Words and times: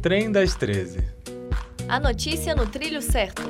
Trem 0.00 0.30
das 0.30 0.54
13. 0.54 1.00
A 1.88 1.98
notícia 1.98 2.54
no 2.54 2.70
trilho 2.70 3.02
certo. 3.02 3.42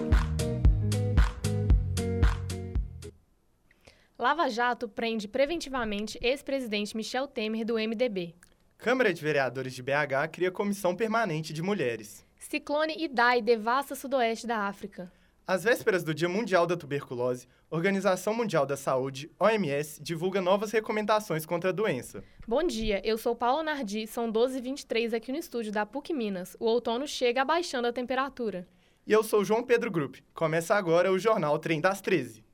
Lava 4.19 4.49
Jato 4.49 4.89
prende 4.89 5.29
preventivamente 5.29 6.19
ex-presidente 6.23 6.97
Michel 6.97 7.29
Temer 7.29 7.67
do 7.67 7.75
MDB. 7.75 8.35
Câmara 8.79 9.13
de 9.13 9.21
Vereadores 9.21 9.75
de 9.75 9.83
BH 9.83 10.27
cria 10.33 10.51
comissão 10.51 10.97
permanente 10.97 11.53
de 11.53 11.61
mulheres. 11.61 12.25
Ciclone 12.39 12.97
Idai 12.97 13.43
devasta 13.43 13.95
sudoeste 13.95 14.47
da 14.47 14.61
África. 14.61 15.13
Às 15.49 15.65
vésperas 15.65 16.05
do 16.05 16.13
Dia 16.13 16.29
Mundial 16.29 16.67
da 16.67 16.77
Tuberculose, 16.77 17.49
Organização 17.71 18.35
Mundial 18.35 18.67
da 18.67 18.77
Saúde, 18.77 19.31
OMS, 19.41 19.99
divulga 20.03 20.43
novas 20.43 20.73
recomendações 20.73 21.47
contra 21.47 21.71
a 21.71 21.73
doença. 21.73 22.23
Bom 22.47 22.63
dia, 22.63 23.01
eu 23.03 23.17
sou 23.17 23.35
Paula 23.35 23.63
Nardi, 23.63 24.07
são 24.07 24.31
12h23 24.31 25.15
aqui 25.15 25.33
no 25.33 25.39
estúdio 25.39 25.73
da 25.73 25.87
PUC 25.87 26.13
Minas. 26.13 26.55
O 26.61 26.67
outono 26.67 27.09
chega 27.09 27.41
abaixando 27.41 27.89
a 27.89 27.93
temperatura. 27.95 28.69
E 29.07 29.13
eu 29.15 29.25
sou 29.25 29.43
João 29.43 29.63
Pedro 29.63 29.91
Grupp. 29.91 30.23
Começa 30.35 30.75
agora 30.75 31.11
o 31.11 31.19
Jornal 31.19 31.59
Trem 31.59 31.81
das 31.81 32.03
13. 32.03 32.45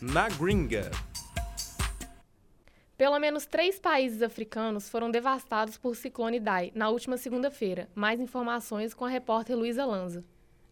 Na 0.00 0.28
gringa. 0.28 0.92
Pelo 2.96 3.18
menos 3.18 3.46
três 3.46 3.80
países 3.80 4.22
africanos 4.22 4.88
foram 4.88 5.10
devastados 5.10 5.76
por 5.76 5.96
ciclone 5.96 6.36
Idai 6.36 6.70
na 6.72 6.88
última 6.88 7.16
segunda-feira. 7.16 7.88
Mais 7.96 8.20
informações 8.20 8.94
com 8.94 9.04
a 9.04 9.08
repórter 9.08 9.56
Luísa 9.56 9.84
Lanza. 9.84 10.24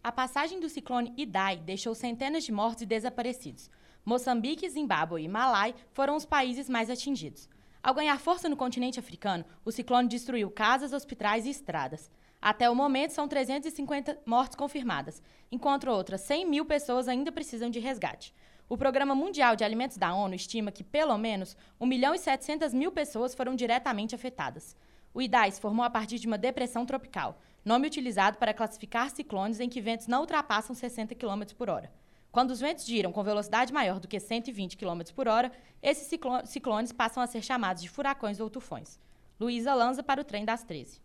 A 0.07 0.11
passagem 0.13 0.61
do 0.61 0.69
ciclone 0.69 1.13
Idai 1.17 1.57
deixou 1.57 1.93
centenas 1.93 2.45
de 2.45 2.49
mortos 2.53 2.83
e 2.83 2.85
desaparecidos. 2.85 3.69
Moçambique, 4.05 4.69
Zimbábue 4.69 5.21
e 5.21 5.27
Malai 5.27 5.75
foram 5.91 6.15
os 6.15 6.25
países 6.25 6.69
mais 6.69 6.89
atingidos. 6.89 7.49
Ao 7.83 7.93
ganhar 7.93 8.17
força 8.17 8.47
no 8.47 8.55
continente 8.55 9.01
africano, 9.01 9.43
o 9.65 9.69
ciclone 9.69 10.07
destruiu 10.07 10.49
casas, 10.49 10.93
hospitais 10.93 11.45
e 11.45 11.49
estradas. 11.49 12.09
Até 12.41 12.69
o 12.69 12.73
momento, 12.73 13.11
são 13.11 13.27
350 13.27 14.19
mortes 14.25 14.55
confirmadas, 14.55 15.21
enquanto 15.51 15.91
outras 15.91 16.21
100 16.21 16.45
mil 16.45 16.63
pessoas 16.63 17.09
ainda 17.09 17.29
precisam 17.29 17.69
de 17.69 17.79
resgate. 17.79 18.33
O 18.69 18.77
Programa 18.77 19.13
Mundial 19.13 19.57
de 19.57 19.65
Alimentos 19.65 19.97
da 19.97 20.15
ONU 20.15 20.35
estima 20.35 20.71
que, 20.71 20.85
pelo 20.85 21.17
menos, 21.17 21.57
1 21.81 21.85
milhão 21.85 22.15
e 22.15 22.17
700 22.17 22.73
mil 22.73 22.93
pessoas 22.93 23.35
foram 23.35 23.55
diretamente 23.57 24.15
afetadas. 24.15 24.73
O 25.13 25.21
Idai 25.21 25.51
se 25.51 25.59
formou 25.59 25.83
a 25.83 25.89
partir 25.89 26.17
de 26.17 26.27
uma 26.27 26.37
depressão 26.37 26.85
tropical, 26.85 27.41
nome 27.67 27.85
utilizado 27.85 28.37
para 28.37 28.53
classificar 28.53 29.11
ciclones 29.11 29.59
em 29.59 29.67
que 29.67 29.81
ventos 29.81 30.07
não 30.07 30.21
ultrapassam 30.21 30.73
60 30.73 31.13
km 31.13 31.43
por 31.57 31.69
hora. 31.69 31.91
Quando 32.31 32.51
os 32.51 32.61
ventos 32.61 32.85
giram 32.85 33.11
com 33.11 33.23
velocidade 33.23 33.73
maior 33.73 33.99
do 33.99 34.07
que 34.07 34.19
120 34.19 34.77
km 34.77 35.01
por 35.13 35.27
hora, 35.27 35.51
esses 35.83 36.07
ciclones 36.45 36.91
passam 36.93 37.21
a 37.21 37.27
ser 37.27 37.43
chamados 37.43 37.83
de 37.83 37.89
furacões 37.89 38.39
ou 38.39 38.49
tufões. 38.49 38.97
Luísa 39.39 39.73
Lanza 39.73 40.01
para 40.01 40.21
o 40.21 40.23
Trem 40.23 40.45
das 40.45 40.63
13. 40.63 41.01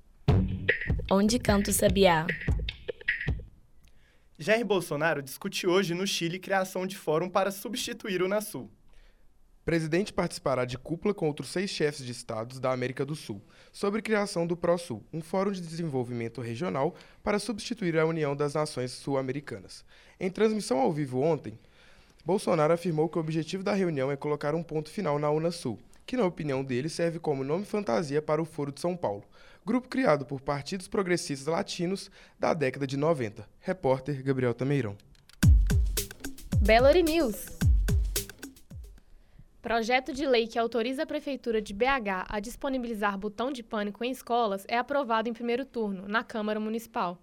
Onde 1.10 1.38
canta 1.38 1.70
o 1.70 1.72
sabiá? 1.72 2.26
Jair 4.38 4.64
Bolsonaro 4.64 5.20
discute 5.20 5.66
hoje 5.66 5.94
no 5.94 6.06
Chile 6.06 6.38
criação 6.38 6.86
de 6.86 6.96
fórum 6.96 7.28
para 7.28 7.50
substituir 7.50 8.22
o 8.22 8.26
Unasul. 8.26 8.70
Presidente 9.64 10.12
participará 10.12 10.64
de 10.64 10.76
cúpula 10.76 11.14
com 11.14 11.28
outros 11.28 11.50
seis 11.50 11.70
chefes 11.70 12.04
de 12.04 12.10
estados 12.10 12.58
da 12.58 12.72
América 12.72 13.06
do 13.06 13.14
Sul 13.14 13.40
sobre 13.72 14.02
criação 14.02 14.44
do 14.44 14.56
ProSul, 14.56 15.04
um 15.12 15.20
fórum 15.20 15.52
de 15.52 15.60
desenvolvimento 15.60 16.40
regional 16.40 16.96
para 17.22 17.38
substituir 17.38 17.96
a 17.96 18.04
União 18.04 18.34
das 18.34 18.54
Nações 18.54 18.90
Sul-Americanas. 18.90 19.84
Em 20.18 20.28
transmissão 20.28 20.80
ao 20.80 20.92
vivo 20.92 21.20
ontem, 21.20 21.56
Bolsonaro 22.24 22.72
afirmou 22.72 23.08
que 23.08 23.18
o 23.18 23.20
objetivo 23.20 23.62
da 23.62 23.72
reunião 23.72 24.10
é 24.10 24.16
colocar 24.16 24.52
um 24.52 24.64
ponto 24.64 24.90
final 24.90 25.16
na 25.16 25.30
Unasul, 25.30 25.78
que, 26.04 26.16
na 26.16 26.24
opinião 26.24 26.64
dele, 26.64 26.88
serve 26.88 27.20
como 27.20 27.44
nome 27.44 27.64
fantasia 27.64 28.20
para 28.20 28.42
o 28.42 28.44
Foro 28.44 28.72
de 28.72 28.80
São 28.80 28.96
Paulo, 28.96 29.22
grupo 29.64 29.88
criado 29.88 30.26
por 30.26 30.40
partidos 30.40 30.88
progressistas 30.88 31.46
latinos 31.46 32.10
da 32.36 32.52
década 32.52 32.84
de 32.84 32.96
90. 32.96 33.48
Repórter 33.60 34.24
Gabriel 34.24 34.54
Tameirão. 34.54 34.96
Belo 36.60 36.92
News. 37.00 37.61
Projeto 39.62 40.12
de 40.12 40.26
lei 40.26 40.48
que 40.48 40.58
autoriza 40.58 41.04
a 41.04 41.06
Prefeitura 41.06 41.62
de 41.62 41.72
BH 41.72 42.26
a 42.28 42.40
disponibilizar 42.40 43.16
botão 43.16 43.52
de 43.52 43.62
pânico 43.62 44.02
em 44.02 44.10
escolas 44.10 44.64
é 44.66 44.76
aprovado 44.76 45.28
em 45.28 45.32
primeiro 45.32 45.64
turno, 45.64 46.08
na 46.08 46.24
Câmara 46.24 46.58
Municipal. 46.58 47.16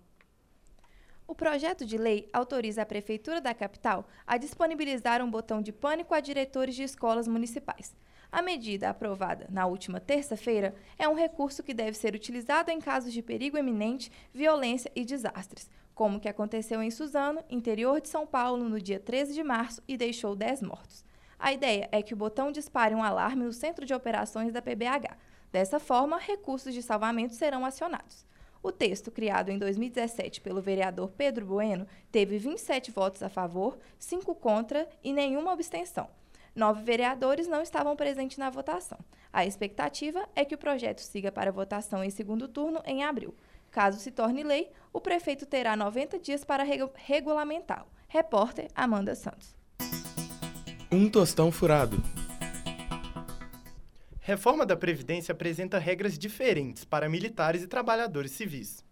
O 1.27 1.35
projeto 1.35 1.85
de 1.85 1.97
lei 1.97 2.29
autoriza 2.31 2.81
a 2.81 2.85
Prefeitura 2.85 3.41
da 3.41 3.53
capital 3.53 4.07
a 4.25 4.37
disponibilizar 4.37 5.21
um 5.21 5.29
botão 5.29 5.61
de 5.61 5.73
pânico 5.73 6.13
a 6.13 6.21
diretores 6.21 6.75
de 6.75 6.83
escolas 6.83 7.27
municipais. 7.27 7.93
A 8.31 8.41
medida 8.41 8.89
aprovada 8.89 9.45
na 9.49 9.65
última 9.65 9.99
terça-feira 9.99 10.73
é 10.97 11.09
um 11.09 11.15
recurso 11.15 11.61
que 11.61 11.73
deve 11.73 11.97
ser 11.97 12.15
utilizado 12.15 12.71
em 12.71 12.79
casos 12.79 13.11
de 13.11 13.21
perigo 13.21 13.57
eminente, 13.57 14.09
violência 14.33 14.89
e 14.95 15.03
desastres, 15.03 15.69
como 15.93 16.15
o 16.15 16.19
que 16.21 16.29
aconteceu 16.29 16.81
em 16.81 16.89
Suzano, 16.89 17.43
interior 17.49 17.99
de 17.99 18.07
São 18.07 18.25
Paulo, 18.25 18.63
no 18.69 18.79
dia 18.79 18.97
13 18.97 19.33
de 19.33 19.43
março 19.43 19.83
e 19.85 19.97
deixou 19.97 20.37
10 20.37 20.61
mortos. 20.61 21.08
A 21.39 21.53
ideia 21.53 21.87
é 21.89 22.03
que 22.03 22.13
o 22.13 22.17
botão 22.17 22.51
dispare 22.51 22.93
um 22.93 23.01
alarme 23.01 23.45
no 23.45 23.53
centro 23.53 23.85
de 23.85 23.93
operações 23.93 24.51
da 24.51 24.61
PBH. 24.61 25.15
Dessa 25.49 25.79
forma, 25.79 26.19
recursos 26.19 26.73
de 26.73 26.83
salvamento 26.83 27.33
serão 27.33 27.65
acionados. 27.65 28.25
O 28.61 28.73
texto, 28.73 29.09
criado 29.09 29.49
em 29.49 29.57
2017 29.57 30.41
pelo 30.41 30.61
vereador 30.61 31.11
Pedro 31.11 31.45
Bueno, 31.45 31.87
teve 32.11 32.37
27 32.37 32.91
votos 32.91 33.23
a 33.23 33.29
favor, 33.29 33.79
5 33.97 34.35
contra 34.35 34.85
e 35.01 35.13
nenhuma 35.13 35.53
abstenção. 35.53 36.09
Nove 36.53 36.83
vereadores 36.83 37.47
não 37.47 37.61
estavam 37.61 37.95
presentes 37.95 38.37
na 38.37 38.49
votação. 38.49 38.99
A 39.31 39.45
expectativa 39.45 40.27
é 40.35 40.43
que 40.43 40.55
o 40.55 40.57
projeto 40.57 40.99
siga 40.99 41.31
para 41.31 41.53
votação 41.53 42.03
em 42.03 42.09
segundo 42.09 42.49
turno 42.49 42.81
em 42.85 43.03
abril. 43.05 43.33
Caso 43.71 43.97
se 43.99 44.11
torne 44.11 44.43
lei, 44.43 44.69
o 44.91 44.99
prefeito 44.99 45.45
terá 45.45 45.77
90 45.77 46.19
dias 46.19 46.43
para 46.43 46.65
regulamentá-lo. 46.95 47.87
Repórter 48.09 48.67
Amanda 48.75 49.15
Santos. 49.15 49.58
Um 50.91 51.07
tostão 51.07 51.51
furado. 51.51 52.01
Reforma 54.19 54.65
da 54.65 54.75
Previdência 54.75 55.33
apresenta 55.33 55.77
regras 55.77 56.17
diferentes 56.17 56.83
para 56.83 57.07
militares 57.07 57.61
e 57.61 57.67
trabalhadores 57.67 58.31
civis. 58.31 58.83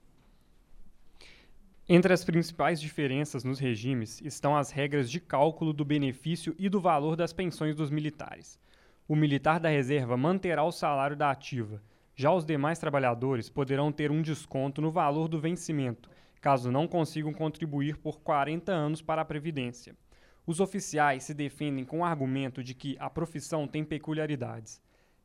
Entre 1.89 2.13
as 2.13 2.23
principais 2.23 2.79
diferenças 2.79 3.43
nos 3.43 3.57
regimes 3.57 4.21
estão 4.21 4.55
as 4.55 4.69
regras 4.69 5.09
de 5.09 5.19
cálculo 5.19 5.73
do 5.73 5.83
benefício 5.83 6.53
e 6.59 6.69
do 6.69 6.79
valor 6.79 7.15
das 7.15 7.33
pensões 7.33 7.75
dos 7.75 7.89
militares. 7.89 8.59
O 9.07 9.15
militar 9.15 9.59
da 9.59 9.69
reserva 9.69 10.15
manterá 10.15 10.63
o 10.63 10.71
salário 10.71 11.15
da 11.15 11.31
ativa. 11.31 11.81
Já 12.15 12.31
os 12.31 12.45
demais 12.45 12.77
trabalhadores 12.77 13.49
poderão 13.49 13.91
ter 13.91 14.11
um 14.11 14.21
desconto 14.21 14.83
no 14.83 14.91
valor 14.91 15.27
do 15.27 15.39
vencimento, 15.39 16.11
caso 16.41 16.71
não 16.71 16.87
consigam 16.87 17.33
contribuir 17.33 17.97
por 17.97 18.19
40 18.19 18.71
anos 18.71 19.01
para 19.01 19.23
a 19.23 19.25
Previdência. 19.25 19.95
Os 20.47 20.61
oficiais 20.61 21.25
se 21.25 21.33
defendem 21.33 21.83
com 21.83 21.99
o 21.99 22.05
argumento 22.05 22.63
de 22.63 22.73
que 22.73 22.95
a 22.99 23.09
profissão 23.09 23.67
tem 23.67 23.83
peculiaridades. 23.83 24.81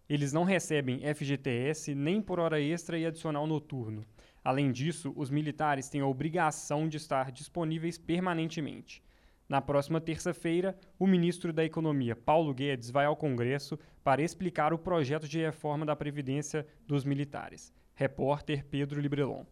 Eles 0.09 0.33
não 0.33 0.43
recebem 0.43 1.01
FGTS 1.15 1.95
nem 1.95 2.21
por 2.21 2.41
hora 2.41 2.61
extra 2.61 2.99
e 2.99 3.07
adicional 3.07 3.47
noturno. 3.47 4.05
Além 4.43 4.73
disso, 4.73 5.13
os 5.17 5.31
militares 5.31 5.89
têm 5.89 6.01
a 6.01 6.07
obrigação 6.09 6.89
de 6.89 6.97
estar 6.97 7.31
disponíveis 7.31 7.97
permanentemente. 7.97 9.01
Na 9.49 9.61
próxima 9.61 10.01
terça-feira, 10.01 10.77
o 10.99 11.07
ministro 11.07 11.53
da 11.53 11.65
Economia, 11.65 12.17
Paulo 12.17 12.53
Guedes, 12.53 12.91
vai 12.91 13.05
ao 13.07 13.15
Congresso 13.15 13.79
para 14.03 14.23
explicar 14.23 14.73
o 14.73 14.79
projeto 14.79 15.29
de 15.29 15.39
reforma 15.39 15.87
da 15.87 15.95
Previdência 15.95 16.67
dos 16.85 17.05
militares. 17.05 17.73
Repórter 17.95 18.67
Pedro 18.67 19.01
Librelon. 19.01 19.45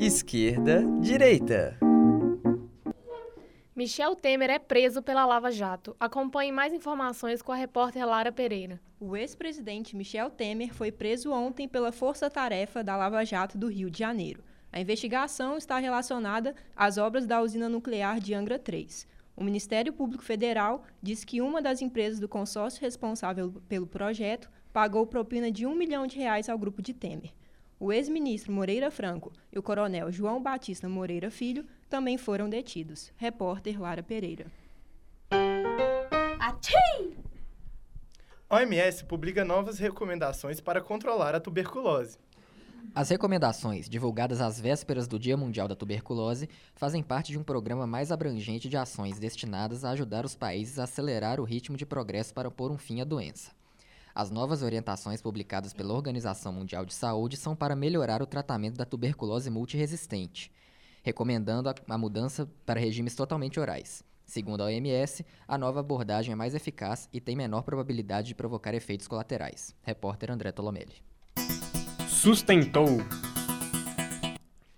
Esquerda, 0.00 0.82
direita. 1.00 1.78
Michel 3.80 4.14
Temer 4.14 4.50
é 4.50 4.58
preso 4.58 5.00
pela 5.00 5.24
Lava 5.24 5.50
Jato. 5.50 5.96
Acompanhe 5.98 6.52
mais 6.52 6.74
informações 6.74 7.40
com 7.40 7.50
a 7.50 7.56
repórter 7.56 8.06
Lara 8.06 8.30
Pereira. 8.30 8.78
O 9.00 9.16
ex-presidente 9.16 9.96
Michel 9.96 10.28
Temer 10.28 10.74
foi 10.74 10.92
preso 10.92 11.32
ontem 11.32 11.66
pela 11.66 11.90
Força 11.90 12.28
Tarefa 12.28 12.84
da 12.84 12.94
Lava 12.94 13.24
Jato 13.24 13.56
do 13.56 13.68
Rio 13.68 13.90
de 13.90 13.98
Janeiro. 13.98 14.44
A 14.70 14.78
investigação 14.78 15.56
está 15.56 15.78
relacionada 15.78 16.54
às 16.76 16.98
obras 16.98 17.26
da 17.26 17.40
usina 17.40 17.70
nuclear 17.70 18.20
de 18.20 18.34
Angra 18.34 18.58
3. 18.58 19.08
O 19.34 19.42
Ministério 19.42 19.94
Público 19.94 20.22
Federal 20.22 20.84
diz 21.02 21.24
que 21.24 21.40
uma 21.40 21.62
das 21.62 21.80
empresas 21.80 22.20
do 22.20 22.28
consórcio 22.28 22.82
responsável 22.82 23.50
pelo 23.66 23.86
projeto 23.86 24.50
pagou 24.74 25.06
propina 25.06 25.50
de 25.50 25.64
um 25.64 25.74
milhão 25.74 26.06
de 26.06 26.18
reais 26.18 26.50
ao 26.50 26.58
grupo 26.58 26.82
de 26.82 26.92
Temer. 26.92 27.32
O 27.78 27.90
ex-ministro 27.90 28.52
Moreira 28.52 28.90
Franco 28.90 29.32
e 29.50 29.58
o 29.58 29.62
coronel 29.62 30.12
João 30.12 30.42
Batista 30.42 30.86
Moreira 30.86 31.30
Filho 31.30 31.64
também 31.90 32.16
foram 32.16 32.48
detidos. 32.48 33.12
Repórter 33.16 33.78
Lara 33.78 34.02
Pereira. 34.02 34.46
Ati! 36.38 36.74
OMS 38.48 39.04
publica 39.04 39.44
novas 39.44 39.78
recomendações 39.78 40.60
para 40.60 40.80
controlar 40.80 41.34
a 41.34 41.40
tuberculose. 41.40 42.16
As 42.94 43.10
recomendações, 43.10 43.88
divulgadas 43.88 44.40
às 44.40 44.58
vésperas 44.58 45.06
do 45.06 45.18
Dia 45.18 45.36
Mundial 45.36 45.68
da 45.68 45.76
Tuberculose, 45.76 46.48
fazem 46.74 47.02
parte 47.02 47.30
de 47.30 47.38
um 47.38 47.44
programa 47.44 47.86
mais 47.86 48.10
abrangente 48.10 48.68
de 48.68 48.76
ações 48.76 49.18
destinadas 49.18 49.84
a 49.84 49.90
ajudar 49.90 50.24
os 50.24 50.34
países 50.34 50.78
a 50.78 50.84
acelerar 50.84 51.38
o 51.38 51.44
ritmo 51.44 51.76
de 51.76 51.86
progresso 51.86 52.34
para 52.34 52.50
pôr 52.50 52.72
um 52.72 52.78
fim 52.78 53.00
à 53.00 53.04
doença. 53.04 53.52
As 54.12 54.30
novas 54.30 54.62
orientações 54.62 55.22
publicadas 55.22 55.72
pela 55.72 55.94
Organização 55.94 56.52
Mundial 56.52 56.84
de 56.84 56.94
Saúde 56.94 57.36
são 57.36 57.54
para 57.54 57.76
melhorar 57.76 58.22
o 58.22 58.26
tratamento 58.26 58.76
da 58.76 58.84
tuberculose 58.84 59.50
multiresistente, 59.50 60.50
recomendando 61.02 61.68
a, 61.68 61.74
a 61.88 61.98
mudança 61.98 62.50
para 62.64 62.80
regimes 62.80 63.14
totalmente 63.14 63.58
orais. 63.58 64.04
Segundo 64.26 64.60
a 64.60 64.66
OMS, 64.66 65.26
a 65.48 65.58
nova 65.58 65.80
abordagem 65.80 66.32
é 66.32 66.36
mais 66.36 66.54
eficaz 66.54 67.08
e 67.12 67.20
tem 67.20 67.34
menor 67.34 67.62
probabilidade 67.62 68.28
de 68.28 68.34
provocar 68.34 68.74
efeitos 68.74 69.08
colaterais. 69.08 69.74
Repórter 69.82 70.30
André 70.30 70.52
Tolomelli. 70.52 71.02
Sustentou. 72.08 72.98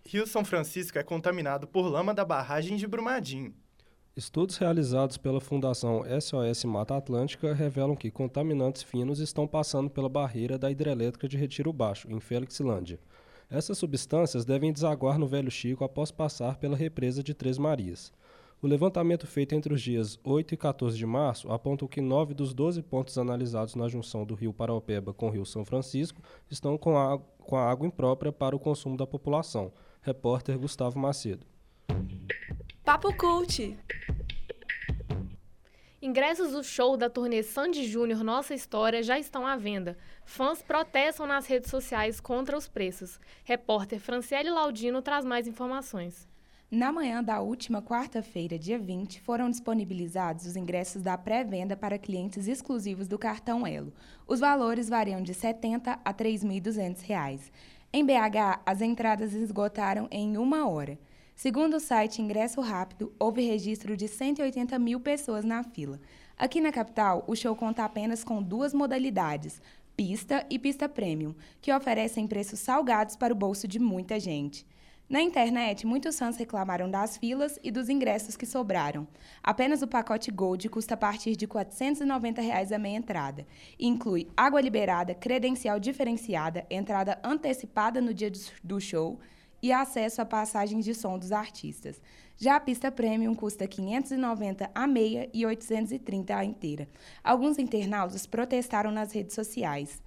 Rio 0.07 0.27
São 0.27 0.45
Francisco 0.45 0.99
é 0.99 1.03
contaminado 1.03 1.67
por 1.67 1.87
lama 1.87 2.15
da 2.15 2.25
barragem 2.25 2.77
de 2.77 2.87
Brumadinho. 2.87 3.55
Estudos 4.15 4.59
realizados 4.59 5.17
pela 5.17 5.41
Fundação 5.41 6.03
SOS 6.21 6.65
Mata 6.65 6.97
Atlântica 6.97 7.55
revelam 7.55 7.97
que 7.97 8.11
contaminantes 8.11 8.83
finos 8.83 9.21
estão 9.21 9.47
passando 9.47 9.89
pela 9.89 10.09
barreira 10.09 10.59
da 10.59 10.71
hidrelétrica 10.71 11.27
de 11.27 11.39
Retiro 11.39 11.73
Baixo, 11.73 12.11
em 12.11 12.21
Felixlândia. 12.21 13.01
Essas 13.53 13.77
substâncias 13.77 14.47
devem 14.47 14.73
desaguar 14.73 15.19
no 15.19 15.27
Velho 15.27 15.51
Chico 15.51 15.85
após 15.85 16.11
passar 16.11 16.57
pela 16.57 16.75
represa 16.75 17.23
de 17.23 17.35
Três 17.35 17.59
Marias. 17.59 18.11
O 18.63 18.67
levantamento 18.67 19.27
feito 19.27 19.55
entre 19.55 19.75
os 19.75 19.83
dias 19.83 20.19
8 20.25 20.55
e 20.55 20.57
14 20.57 20.97
de 20.97 21.05
março 21.05 21.53
aponta 21.53 21.87
que 21.87 22.01
nove 22.01 22.33
dos 22.33 22.55
12 22.55 22.81
pontos 22.81 23.19
analisados 23.19 23.75
na 23.75 23.89
junção 23.89 24.25
do 24.25 24.35
rio 24.35 24.55
Paraopeba 24.55 25.13
com 25.13 25.27
o 25.27 25.31
rio 25.31 25.45
São 25.45 25.67
Francisco 25.67 26.23
estão 26.51 26.79
com 26.79 26.97
a, 26.97 27.19
com 27.19 27.55
a 27.55 27.71
água 27.71 27.87
imprópria 27.87 28.33
para 28.33 28.57
o 28.57 28.59
consumo 28.59 28.97
da 28.97 29.07
população. 29.07 29.71
Repórter 30.01 30.59
Gustavo 30.59 30.99
Macedo. 30.99 31.47
Papo 32.83 33.15
Cult. 33.15 33.77
Ingressos 36.05 36.51
do 36.51 36.65
show 36.65 36.97
da 36.97 37.09
turnê 37.09 37.45
Sandy 37.45 37.87
Júnior 37.87 38.25
Nossa 38.25 38.53
História 38.53 39.05
já 39.05 39.21
estão 39.21 39.47
à 39.47 39.55
venda. 39.55 39.97
Fãs 40.25 40.61
protestam 40.61 41.29
nas 41.29 41.47
redes 41.47 41.71
sociais 41.71 42.19
contra 42.19 42.59
os 42.59 42.67
preços. 42.67 43.21
Repórter 43.45 44.01
Franciele 44.01 44.51
Laudino 44.51 45.01
traz 45.01 45.25
mais 45.25 45.47
informações. 45.47 46.27
Na 46.69 46.91
manhã 46.91 47.23
da 47.23 47.41
última 47.41 47.81
quarta-feira, 47.81 48.59
dia 48.59 48.81
20, 48.81 49.21
foram 49.21 49.49
disponibilizados 49.49 50.45
os 50.45 50.57
ingressos 50.57 51.03
da 51.03 51.17
pré-venda 51.17 51.77
para 51.77 51.97
clientes 51.97 52.49
exclusivos 52.49 53.07
do 53.07 53.17
cartão 53.17 53.65
Elo. 53.65 53.93
Os 54.27 54.41
valores 54.41 54.89
variam 54.89 55.23
de 55.23 55.31
R$ 55.31 55.39
70 55.39 56.01
a 56.05 56.11
R$ 56.11 56.17
3.200. 56.17 57.43
Em 57.93 58.05
BH, 58.05 58.61
as 58.67 58.81
entradas 58.81 59.35
esgotaram 59.35 60.09
em 60.11 60.37
uma 60.37 60.69
hora. 60.69 60.99
Segundo 61.43 61.79
o 61.79 61.81
site 61.81 62.23
Ingresso 62.23 62.61
Rápido, 62.61 63.13
houve 63.19 63.43
registro 63.43 63.97
de 63.97 64.07
180 64.07 64.79
mil 64.79 65.01
pessoas 65.01 65.45
na 65.45 65.65
fila. 65.65 66.01
Aqui 66.39 66.61
na 66.61 66.71
capital, 66.71 67.25
o 67.27 67.35
show 67.35 67.57
conta 67.57 67.85
apenas 67.85 68.23
com 68.23 68.41
duas 68.41 68.73
modalidades, 68.73 69.61
pista 69.97 70.47
e 70.49 70.57
pista 70.57 70.89
premium, 70.89 71.35
que 71.61 71.73
oferecem 71.73 72.29
preços 72.29 72.61
salgados 72.61 73.17
para 73.17 73.33
o 73.33 73.37
bolso 73.37 73.67
de 73.67 73.81
muita 73.81 74.21
gente. 74.21 74.65
Na 75.11 75.21
internet, 75.21 75.85
muitos 75.85 76.17
fãs 76.17 76.37
reclamaram 76.37 76.89
das 76.89 77.17
filas 77.17 77.59
e 77.61 77.73
dos 77.73 77.89
ingressos 77.89 78.37
que 78.37 78.47
sobraram. 78.47 79.05
Apenas 79.43 79.83
o 79.83 79.89
pacote 79.89 80.31
Gold 80.31 80.69
custa 80.69 80.95
a 80.95 80.97
partir 80.97 81.35
de 81.35 81.49
490 81.49 82.41
reais 82.41 82.71
a 82.71 82.79
meia 82.79 82.99
entrada. 82.99 83.45
E 83.77 83.89
inclui 83.89 84.29
água 84.37 84.61
liberada, 84.61 85.13
credencial 85.13 85.81
diferenciada, 85.81 86.65
entrada 86.71 87.19
antecipada 87.25 88.01
no 88.01 88.15
dia 88.15 88.31
do 88.63 88.81
show 88.81 89.19
e 89.63 89.73
acesso 89.73 90.21
a 90.21 90.27
passagens 90.27 90.85
de 90.85 90.93
som 90.95 91.17
dos 91.17 91.31
artistas. 91.31 92.03
Já 92.37 92.57
a 92.57 92.61
pista 92.61 92.91
premium 92.91 93.35
custa 93.35 93.65
R$ 93.65 93.69
590 93.69 94.71
a 94.75 94.87
meia 94.87 95.31
e 95.33 95.41
R$ 95.41 95.47
830 95.47 96.37
a 96.37 96.45
inteira. 96.45 96.89
Alguns 97.23 97.59
internautas 97.59 98.27
protestaram 98.27 98.91
nas 98.91 99.13
redes 99.13 99.35
sociais. 99.35 100.03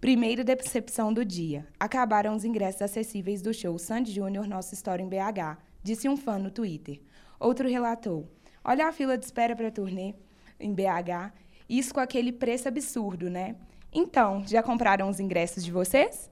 Primeira 0.00 0.42
decepção 0.42 1.12
do 1.12 1.24
dia. 1.24 1.66
Acabaram 1.78 2.34
os 2.34 2.44
ingressos 2.44 2.82
acessíveis 2.82 3.42
do 3.42 3.52
show 3.52 3.78
Sandy 3.78 4.12
Júnior 4.12 4.46
Nossa 4.46 4.74
História 4.74 5.02
em 5.02 5.08
BH, 5.08 5.58
disse 5.82 6.08
um 6.08 6.16
fã 6.16 6.38
no 6.38 6.50
Twitter. 6.50 7.00
Outro 7.38 7.68
relatou: 7.68 8.28
Olha 8.64 8.88
a 8.88 8.92
fila 8.92 9.18
de 9.18 9.24
espera 9.24 9.54
para 9.54 9.70
turnê 9.70 10.14
em 10.58 10.72
BH. 10.72 11.32
Isso 11.68 11.92
com 11.92 12.00
aquele 12.00 12.32
preço 12.32 12.68
absurdo, 12.68 13.28
né? 13.28 13.56
Então, 13.92 14.42
já 14.46 14.62
compraram 14.62 15.08
os 15.08 15.20
ingressos 15.20 15.64
de 15.64 15.70
vocês? 15.70 16.30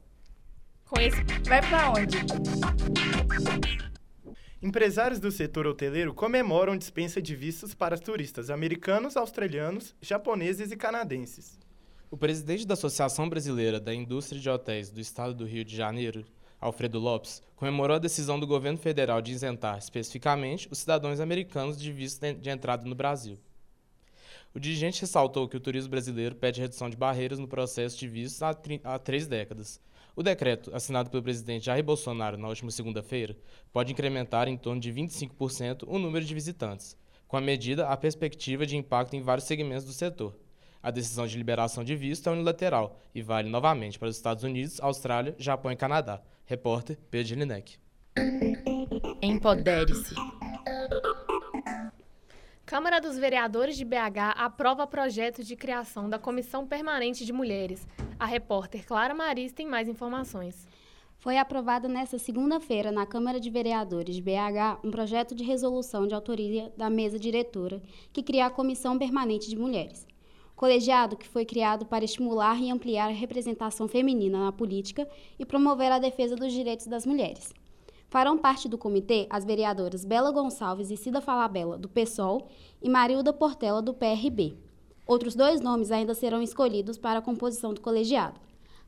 Com 0.92 1.00
esse, 1.00 1.24
vai 1.48 1.62
para 1.62 1.90
onde? 1.90 2.18
Empresários 4.62 5.18
do 5.18 5.30
setor 5.30 5.66
hoteleiro 5.66 6.12
comemoram 6.12 6.76
dispensa 6.76 7.22
de 7.22 7.34
vistos 7.34 7.72
para 7.72 7.96
turistas 7.96 8.50
americanos, 8.50 9.16
australianos, 9.16 9.94
japoneses 10.02 10.70
e 10.70 10.76
canadenses. 10.76 11.58
O 12.10 12.16
presidente 12.16 12.66
da 12.66 12.74
Associação 12.74 13.26
Brasileira 13.26 13.80
da 13.80 13.94
Indústria 13.94 14.38
de 14.38 14.50
Hotéis 14.50 14.90
do 14.90 15.00
Estado 15.00 15.32
do 15.32 15.46
Rio 15.46 15.64
de 15.64 15.74
Janeiro, 15.74 16.26
Alfredo 16.60 16.98
Lopes, 16.98 17.42
comemorou 17.56 17.96
a 17.96 17.98
decisão 17.98 18.38
do 18.38 18.46
governo 18.46 18.76
federal 18.76 19.22
de 19.22 19.32
isentar 19.32 19.78
especificamente 19.78 20.68
os 20.70 20.80
cidadãos 20.80 21.20
americanos 21.20 21.80
de 21.80 21.90
visto 21.90 22.20
de 22.34 22.50
entrada 22.50 22.84
no 22.84 22.94
Brasil. 22.94 23.38
O 24.54 24.60
dirigente 24.60 25.00
ressaltou 25.00 25.48
que 25.48 25.56
o 25.56 25.60
turismo 25.60 25.88
brasileiro 25.88 26.34
pede 26.34 26.60
redução 26.60 26.90
de 26.90 26.98
barreiras 26.98 27.38
no 27.38 27.48
processo 27.48 27.98
de 27.98 28.06
vistos 28.06 28.42
há, 28.42 28.54
há 28.84 28.98
três 28.98 29.26
décadas. 29.26 29.80
O 30.14 30.22
decreto, 30.22 30.74
assinado 30.74 31.08
pelo 31.08 31.22
presidente 31.22 31.66
Jair 31.66 31.82
Bolsonaro 31.82 32.36
na 32.36 32.48
última 32.48 32.70
segunda-feira, 32.70 33.36
pode 33.72 33.92
incrementar 33.92 34.46
em 34.46 34.56
torno 34.56 34.80
de 34.80 34.92
25% 34.92 35.84
o 35.86 35.98
número 35.98 36.24
de 36.24 36.34
visitantes. 36.34 36.96
Com 37.26 37.38
a 37.38 37.40
medida, 37.40 37.88
há 37.88 37.96
perspectiva 37.96 38.66
de 38.66 38.76
impacto 38.76 39.14
em 39.14 39.22
vários 39.22 39.46
segmentos 39.46 39.86
do 39.86 39.92
setor. 39.92 40.36
A 40.82 40.90
decisão 40.90 41.26
de 41.26 41.38
liberação 41.38 41.82
de 41.82 41.96
visto 41.96 42.28
é 42.28 42.32
unilateral 42.32 43.00
e 43.14 43.22
vale 43.22 43.48
novamente 43.48 43.98
para 43.98 44.08
os 44.08 44.16
Estados 44.16 44.44
Unidos, 44.44 44.80
Austrália, 44.80 45.34
Japão 45.38 45.72
e 45.72 45.76
Canadá. 45.76 46.20
Repórter 46.44 46.98
Pedro 47.10 47.36
Linek. 47.36 47.78
Empodere-se. 49.22 50.14
Câmara 52.72 53.02
dos 53.02 53.18
Vereadores 53.18 53.76
de 53.76 53.84
BH 53.84 54.32
aprova 54.34 54.86
projeto 54.86 55.44
de 55.44 55.54
criação 55.54 56.08
da 56.08 56.18
Comissão 56.18 56.66
Permanente 56.66 57.22
de 57.22 57.30
Mulheres. 57.30 57.86
A 58.18 58.24
repórter 58.24 58.86
Clara 58.86 59.14
Maris 59.14 59.52
tem 59.52 59.66
mais 59.66 59.88
informações. 59.88 60.66
Foi 61.18 61.36
aprovado 61.36 61.86
nesta 61.86 62.18
segunda-feira 62.18 62.90
na 62.90 63.04
Câmara 63.04 63.38
de 63.38 63.50
Vereadores 63.50 64.16
de 64.16 64.22
BH 64.22 64.80
um 64.82 64.90
projeto 64.90 65.34
de 65.34 65.44
resolução 65.44 66.06
de 66.06 66.14
autoria 66.14 66.72
da 66.74 66.88
mesa 66.88 67.18
diretora 67.18 67.82
que 68.10 68.22
cria 68.22 68.46
a 68.46 68.50
Comissão 68.50 68.98
Permanente 68.98 69.50
de 69.50 69.56
Mulheres 69.58 70.06
colegiado 70.56 71.16
que 71.16 71.26
foi 71.26 71.44
criado 71.44 71.84
para 71.84 72.04
estimular 72.04 72.56
e 72.62 72.70
ampliar 72.70 73.08
a 73.08 73.12
representação 73.12 73.88
feminina 73.88 74.44
na 74.44 74.52
política 74.52 75.08
e 75.36 75.44
promover 75.44 75.90
a 75.90 75.98
defesa 75.98 76.36
dos 76.36 76.52
direitos 76.52 76.86
das 76.86 77.04
mulheres. 77.04 77.52
Farão 78.12 78.36
parte 78.36 78.68
do 78.68 78.76
comitê 78.76 79.26
as 79.30 79.42
vereadoras 79.42 80.04
Bela 80.04 80.30
Gonçalves 80.30 80.90
e 80.90 80.98
Cida 80.98 81.22
Falabella, 81.22 81.78
do 81.78 81.88
PSOL, 81.88 82.46
e 82.82 82.86
Marilda 82.86 83.32
Portela, 83.32 83.80
do 83.80 83.94
PRB. 83.94 84.54
Outros 85.06 85.34
dois 85.34 85.62
nomes 85.62 85.90
ainda 85.90 86.12
serão 86.12 86.42
escolhidos 86.42 86.98
para 86.98 87.20
a 87.20 87.22
composição 87.22 87.72
do 87.72 87.80
colegiado. 87.80 88.38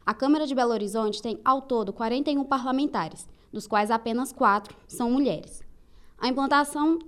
A 0.05 0.13
Câmara 0.13 0.47
de 0.47 0.55
Belo 0.55 0.73
Horizonte 0.73 1.23
tem, 1.23 1.41
ao 1.43 1.63
todo, 1.63 1.91
41 1.91 2.45
parlamentares, 2.45 3.27
dos 3.51 3.67
quais 3.67 3.91
apenas 3.91 4.31
quatro 4.31 4.77
são 4.87 5.11
mulheres. 5.11 5.63
A 6.19 6.29
implantação, 6.29 6.99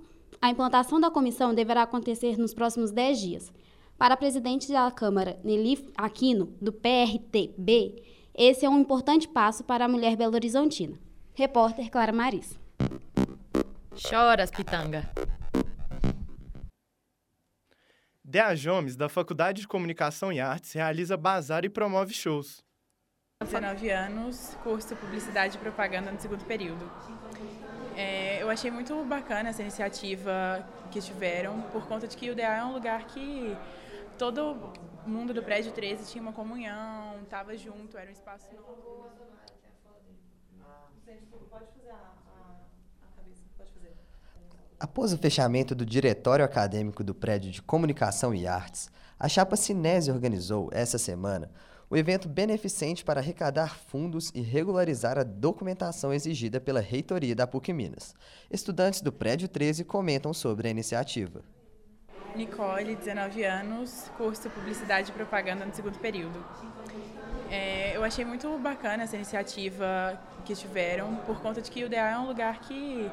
a 0.41 0.49
implantação 0.49 0.99
da 0.99 1.11
comissão 1.11 1.53
deverá 1.53 1.83
acontecer 1.83 2.35
nos 2.35 2.51
próximos 2.51 2.89
10 2.89 3.19
dias, 3.19 3.53
para 3.95 4.15
a 4.15 4.17
presidente 4.17 4.71
da 4.71 4.89
Câmara, 4.89 5.39
Nelly 5.43 5.87
Aquino, 5.95 6.51
do 6.59 6.73
PRTB, 6.73 8.01
esse 8.33 8.65
é 8.65 8.69
um 8.69 8.79
importante 8.79 9.27
passo 9.27 9.63
para 9.63 9.85
a 9.85 9.87
mulher 9.87 10.15
belo-horizontina. 10.15 10.97
Repórter 11.37 11.91
Clara 11.91 12.11
Maris. 12.11 12.59
Choras, 13.95 14.49
pitanga. 14.49 15.07
Dea 18.23 18.55
Jomes, 18.55 18.95
da 18.95 19.07
Faculdade 19.07 19.61
de 19.61 19.67
Comunicação 19.67 20.33
e 20.33 20.39
Artes, 20.39 20.73
realiza 20.73 21.15
bazar 21.15 21.63
e 21.63 21.69
promove 21.69 22.11
shows. 22.11 22.63
19 23.43 23.87
anos, 23.91 24.57
curso 24.63 24.95
Publicidade 24.95 25.57
e 25.57 25.59
Propaganda 25.59 26.11
no 26.11 26.19
segundo 26.19 26.43
período. 26.43 26.91
É, 27.95 28.41
eu 28.41 28.49
achei 28.49 28.71
muito 28.71 29.05
bacana 29.05 29.49
essa 29.49 29.61
iniciativa 29.61 30.67
que 30.89 30.99
tiveram, 30.99 31.61
por 31.71 31.87
conta 31.87 32.07
de 32.07 32.17
que 32.17 32.31
o 32.31 32.35
DA 32.35 32.55
é 32.55 32.65
um 32.65 32.73
lugar 32.73 33.05
que 33.05 33.55
todo 34.17 34.73
mundo 35.05 35.35
do 35.35 35.43
prédio 35.43 35.71
13 35.71 36.11
tinha 36.11 36.21
uma 36.23 36.33
comunhão, 36.33 37.21
estava 37.21 37.55
junto, 37.55 37.95
era 37.95 38.09
um 38.09 38.13
espaço 38.13 38.51
novo. 38.55 39.36
Após 44.79 45.11
o 45.11 45.17
fechamento 45.17 45.73
do 45.73 45.85
diretório 45.85 46.45
acadêmico 46.45 47.03
do 47.03 47.15
prédio 47.15 47.51
de 47.51 47.63
Comunicação 47.63 48.33
e 48.33 48.45
Artes, 48.45 48.91
a 49.19 49.27
chapa 49.27 49.55
Cinese 49.55 50.11
organizou, 50.11 50.69
essa 50.71 50.99
semana, 50.99 51.49
o 51.89 51.97
evento 51.97 52.29
beneficente 52.29 53.03
para 53.03 53.19
arrecadar 53.19 53.79
fundos 53.79 54.31
e 54.35 54.41
regularizar 54.41 55.17
a 55.17 55.23
documentação 55.23 56.13
exigida 56.13 56.59
pela 56.59 56.79
reitoria 56.79 57.35
da 57.35 57.47
PUC 57.47 57.73
Minas. 57.73 58.13
Estudantes 58.51 59.01
do 59.01 59.11
prédio 59.11 59.47
13 59.47 59.83
comentam 59.83 60.33
sobre 60.33 60.67
a 60.67 60.71
iniciativa. 60.71 61.41
Nicole, 62.35 62.95
19 62.95 63.43
anos, 63.45 64.11
curso 64.15 64.47
Publicidade 64.49 65.09
e 65.09 65.13
Propaganda 65.13 65.65
no 65.65 65.73
segundo 65.73 65.97
período. 65.97 66.37
É, 67.49 67.95
eu 67.95 68.03
achei 68.03 68.25
muito 68.25 68.49
bacana 68.57 69.03
essa 69.03 69.15
iniciativa 69.15 70.19
que 70.43 70.53
tiveram, 70.53 71.15
por 71.25 71.39
conta 71.41 71.61
de 71.61 71.71
que 71.71 71.83
o 71.83 71.89
DA 71.89 71.97
é 71.97 72.17
um 72.17 72.27
lugar 72.27 72.59
que 72.59 73.09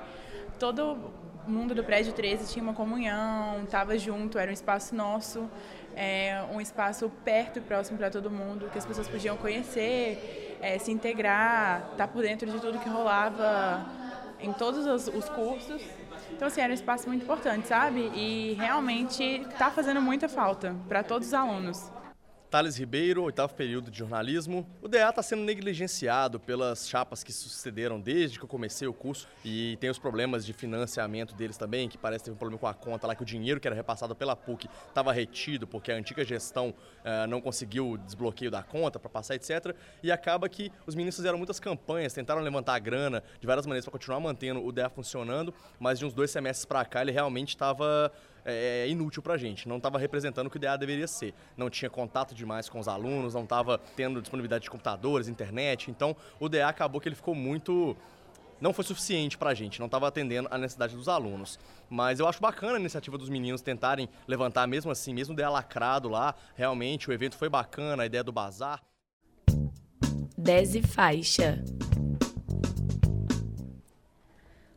todo 0.59 1.13
mundo 1.47 1.75
do 1.75 1.85
prédio 1.85 2.13
13 2.13 2.53
tinha 2.53 2.63
uma 2.63 2.75
comunhão, 2.75 3.63
estava 3.65 3.99
junto, 3.99 4.39
era 4.39 4.51
um 4.51 4.55
espaço 4.55 4.95
nosso, 4.95 5.49
é, 5.95 6.43
um 6.53 6.61
espaço 6.61 7.11
perto 7.25 7.59
e 7.59 7.63
próximo 7.63 7.99
para 7.99 8.11
todo 8.11 8.31
mundo, 8.31 8.69
que 8.73 8.79
as 8.79 8.87
pessoas 8.87 9.09
podiam 9.09 9.37
conhecer, 9.37 10.59
é, 10.61 10.79
se 10.79 10.91
integrar, 10.91 11.91
estar 11.93 11.97
tá 11.97 12.09
por 12.09 12.23
dentro 12.23 12.51
de 12.51 12.59
tudo 12.59 12.79
que 12.79 12.89
rolava 12.89 13.87
em 14.41 14.53
todos 14.53 14.87
os, 14.87 15.15
os 15.15 15.29
cursos. 15.29 15.83
Então, 16.33 16.49
assim, 16.49 16.61
era 16.61 16.71
um 16.71 16.75
espaço 16.75 17.07
muito 17.09 17.23
importante, 17.23 17.69
sabe? 17.69 18.11
E 18.15 18.55
realmente 18.55 19.23
está 19.23 19.71
fazendo 19.71 20.01
muita 20.01 20.29
falta 20.29 20.75
para 20.89 21.03
todos 21.03 21.29
os 21.29 21.35
alunos. 21.35 21.91
Thales 22.55 22.77
Ribeiro, 22.77 23.25
oitavo 23.25 23.53
período 23.53 23.91
de 23.91 23.99
jornalismo. 23.99 24.65
O 24.81 24.87
DA 24.87 25.09
está 25.09 25.25
sendo 25.25 25.43
negligenciado 25.43 26.39
pelas 26.39 26.89
chapas 26.89 27.25
que 27.25 27.33
sucederam 27.33 28.01
desde 28.01 28.39
que 28.39 28.45
eu 28.45 28.49
comecei 28.49 28.87
o 28.87 28.93
curso 28.93 29.27
e 29.45 29.77
tem 29.81 29.91
os 29.91 29.99
problemas 29.99 30.47
de 30.47 30.53
financiamento 30.53 31.35
deles 31.35 31.57
também, 31.57 31.89
que 31.89 31.99
parece 31.99 32.21
que 32.21 32.25
teve 32.27 32.37
um 32.37 32.39
problema 32.39 32.61
com 32.61 32.69
a 32.69 32.73
conta 32.73 33.09
lá, 33.09 33.17
que 33.17 33.25
o 33.25 33.27
dinheiro 33.27 33.59
que 33.59 33.67
era 33.67 33.75
repassado 33.75 34.15
pela 34.15 34.37
PUC 34.37 34.69
estava 34.89 35.13
retido 35.13 35.67
porque 35.67 35.91
a 35.91 35.97
antiga 35.97 36.25
gestão 36.25 36.69
uh, 36.69 37.27
não 37.29 37.41
conseguiu 37.41 37.91
o 37.91 37.99
desbloqueio 37.99 38.53
da 38.53 38.63
conta 38.63 39.01
para 39.01 39.11
passar, 39.11 39.35
etc. 39.35 39.75
E 40.01 40.13
acaba 40.13 40.49
que 40.49 40.71
os 40.87 40.95
meninos 40.95 41.17
fizeram 41.17 41.37
muitas 41.37 41.59
campanhas, 41.59 42.13
tentaram 42.13 42.41
levantar 42.41 42.77
a 42.77 42.79
grana 42.79 43.21
de 43.41 43.49
várias 43.49 43.67
maneiras 43.67 43.85
para 43.85 43.91
continuar 43.91 44.21
mantendo 44.21 44.65
o 44.65 44.71
DA 44.71 44.89
funcionando, 44.89 45.53
mas 45.81 45.99
de 45.99 46.07
uns 46.07 46.13
dois 46.13 46.31
semestres 46.31 46.65
para 46.65 46.85
cá 46.85 47.03
ele 47.03 47.11
realmente 47.11 47.49
estava 47.49 48.13
é, 48.45 48.85
é 48.85 48.89
inútil 48.89 49.23
para 49.23 49.35
a 49.35 49.37
gente, 49.37 49.69
não 49.69 49.79
estava 49.79 49.99
representando 49.99 50.47
o 50.47 50.51
que 50.51 50.57
o 50.57 50.61
DA 50.61 50.77
deveria 50.77 51.07
ser. 51.07 51.35
Não 51.57 51.71
tinha 51.71 51.91
contato 51.91 52.35
demais 52.35 52.69
com 52.69 52.79
os 52.79 52.89
alunos, 52.89 53.35
não 53.35 53.45
estava 53.45 53.79
tendo 53.97 54.21
disponibilidade 54.21 54.65
de 54.65 54.71
computadores, 54.71 55.29
internet, 55.29 55.91
então 55.91 56.17
o 56.39 56.49
DA 56.49 56.69
acabou 56.69 57.01
que 57.01 57.09
ele 57.09 57.17
ficou 57.17 57.35
muito 57.35 57.97
não 58.61 58.73
foi 58.73 58.85
suficiente 58.85 59.37
para 59.37 59.51
a 59.51 59.55
gente, 59.55 59.79
não 59.79 59.87
estava 59.87 60.09
atendendo 60.09 60.49
a 60.51 60.57
necessidade 60.57 60.97
dos 60.97 61.09
alunos. 61.09 61.59
Mas 61.91 62.19
eu 62.19 62.27
acho 62.27 62.41
bacana 62.41 62.77
a 62.77 62.81
iniciativa 62.81 63.19
dos 63.19 63.29
meninos 63.29 63.61
tentarem 63.61 64.09
levantar 64.27 64.67
mesmo 64.67 64.91
assim, 64.91 65.13
mesmo 65.13 65.35
DA 65.35 65.51
lacrado 65.51 66.09
lá, 66.09 66.35
realmente 66.55 67.11
o 67.11 67.13
evento 67.13 67.37
foi 67.37 67.49
bacana, 67.49 68.05
a 68.05 68.07
ideia 68.07 68.25
do 68.25 68.33
bazar. 68.33 68.83
10 70.39 70.75
e 70.77 70.83
faixa. 70.83 71.63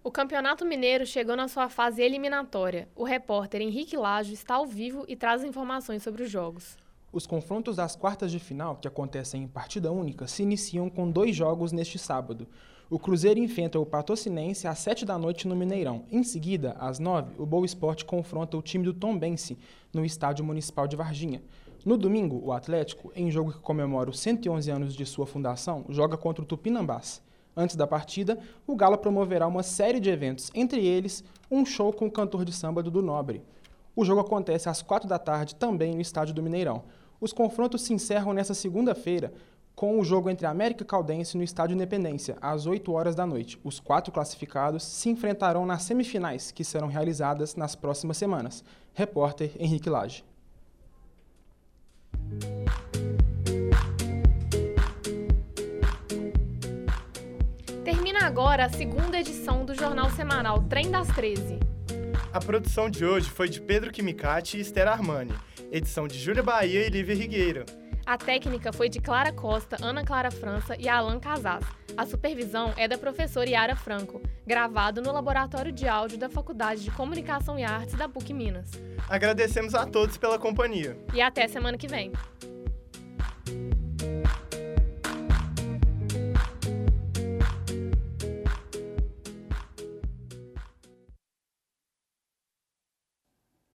O 0.08 0.12
Campeonato 0.20 0.66
Mineiro 0.66 1.06
chegou 1.06 1.36
na 1.36 1.50
sua 1.50 1.68
fase 1.68 2.02
eliminatória. 2.02 2.88
O 2.96 3.04
repórter 3.04 3.62
Henrique 3.62 3.98
Lajo 3.98 4.32
está 4.32 4.56
ao 4.56 4.66
vivo 4.66 5.04
e 5.06 5.18
traz 5.18 5.44
informações 5.44 6.02
sobre 6.02 6.24
os 6.24 6.32
jogos. 6.32 6.78
Os 7.12 7.28
confrontos 7.28 7.76
das 7.76 7.94
quartas 7.94 8.32
de 8.32 8.40
final, 8.40 8.78
que 8.78 8.88
acontecem 8.88 9.44
em 9.44 9.48
partida 9.50 9.92
única, 9.92 10.26
se 10.26 10.44
iniciam 10.44 10.90
com 10.90 11.12
dois 11.12 11.36
jogos 11.36 11.74
neste 11.74 12.00
sábado. 12.00 12.48
O 12.90 12.98
Cruzeiro 12.98 13.38
enfrenta 13.38 13.78
o 13.80 13.86
Patrocinense 13.86 14.66
às 14.66 14.80
7 14.80 15.04
da 15.04 15.18
noite 15.18 15.46
no 15.46 15.58
Mineirão. 15.58 16.06
Em 16.10 16.24
seguida, 16.24 16.78
às 16.80 17.00
9, 17.00 17.34
o 17.38 17.46
Boa 17.46 17.66
Esporte 17.66 18.06
confronta 18.06 18.56
o 18.56 18.62
time 18.62 18.86
do 18.86 18.94
Tombense 18.94 19.58
no 19.94 20.06
Estádio 20.06 20.46
Municipal 20.46 20.88
de 20.88 20.96
Varginha. 20.96 21.44
No 21.84 21.98
domingo, 21.98 22.40
o 22.42 22.54
Atlético, 22.54 23.12
em 23.14 23.30
jogo 23.30 23.52
que 23.52 23.60
comemora 23.60 24.10
os 24.10 24.22
111 24.22 24.72
anos 24.72 24.96
de 24.96 25.06
sua 25.06 25.28
fundação, 25.28 25.84
joga 25.90 26.16
contra 26.16 26.42
o 26.42 26.48
Tupinambás. 26.48 27.27
Antes 27.60 27.76
da 27.76 27.88
partida, 27.88 28.38
o 28.68 28.76
Galo 28.76 29.00
promoverá 29.00 29.48
uma 29.48 29.64
série 29.64 30.00
de 30.00 30.12
eventos, 30.12 30.52
entre 30.54 30.86
eles 30.86 31.24
um 31.50 31.66
show 31.66 31.92
com 31.92 32.06
o 32.06 32.12
cantor 32.12 32.46
de 32.46 32.54
samba 32.54 32.84
Dudu 32.84 33.02
Nobre. 33.02 33.42
O 33.96 34.06
jogo 34.06 34.22
acontece 34.22 34.70
às 34.70 34.84
quatro 34.84 35.10
da 35.10 35.18
tarde 35.18 35.56
também 35.56 35.96
no 35.96 36.02
estádio 36.02 36.36
do 36.36 36.44
Mineirão. 36.44 36.84
Os 37.20 37.34
confrontos 37.34 37.82
se 37.82 37.94
encerram 37.94 38.32
nesta 38.32 38.54
segunda-feira 38.54 39.34
com 39.76 40.00
o 40.00 40.04
jogo 40.04 40.30
entre 40.30 40.46
América 40.46 40.86
Caldense 40.86 41.36
no 41.36 41.44
Estádio 41.44 41.74
Independência, 41.74 42.38
às 42.40 42.68
8 42.68 42.92
horas 42.92 43.16
da 43.16 43.26
noite. 43.26 43.60
Os 43.64 43.80
quatro 43.80 44.12
classificados 44.12 44.84
se 44.84 45.10
enfrentarão 45.10 45.66
nas 45.66 45.82
semifinais, 45.82 46.52
que 46.52 46.64
serão 46.64 46.88
realizadas 46.88 47.56
nas 47.56 47.76
próximas 47.76 48.18
semanas. 48.18 48.64
Repórter 48.94 49.52
Henrique 49.60 49.90
Lage. 49.90 50.24
Agora 58.38 58.66
a 58.66 58.70
segunda 58.70 59.20
edição 59.20 59.66
do 59.66 59.74
jornal 59.74 60.12
semanal 60.12 60.62
Trem 60.70 60.92
das 60.92 61.08
13. 61.08 61.58
A 62.32 62.40
produção 62.40 62.88
de 62.88 63.04
hoje 63.04 63.28
foi 63.32 63.50
de 63.50 63.60
Pedro 63.60 63.92
Quimicati 63.92 64.58
e 64.58 64.62
Esther 64.62 64.88
Armani, 64.88 65.34
edição 65.72 66.08
de 66.08 66.20
Júlia 66.20 66.44
Bahia 66.44 66.86
e 66.86 66.90
Lívia 66.92 67.16
Rigueira. 67.16 67.66
A 68.06 68.16
técnica 68.16 68.72
foi 68.72 68.90
de 68.90 69.02
Clara 69.02 69.34
Costa, 69.34 69.78
Ana 69.82 70.06
Clara 70.06 70.30
França 70.30 70.76
e 70.78 70.88
Alan 70.88 71.20
Casas. 71.20 71.64
A 71.98 72.06
supervisão 72.06 72.76
é 72.78 72.88
da 72.88 72.96
professora 72.96 73.50
Yara 73.50 73.76
Franco, 73.76 74.22
gravado 74.46 75.02
no 75.02 75.12
Laboratório 75.12 75.72
de 75.72 75.88
Áudio 75.88 76.20
da 76.20 76.30
Faculdade 76.30 76.84
de 76.84 76.92
Comunicação 76.92 77.58
e 77.58 77.64
Artes 77.64 77.96
da 77.96 78.08
PUC 78.08 78.36
Minas. 78.36 78.70
Agradecemos 79.10 79.74
a 79.74 79.84
todos 79.84 80.16
pela 80.16 80.38
companhia. 80.38 80.96
E 81.12 81.24
até 81.24 81.48
semana 81.48 81.76
que 81.76 81.88
vem. 81.88 82.12